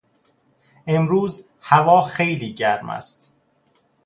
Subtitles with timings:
[0.87, 3.31] امروز هوا خیلی گرم است.